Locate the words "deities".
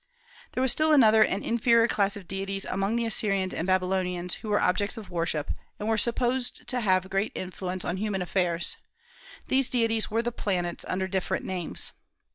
2.27-2.65, 9.69-10.09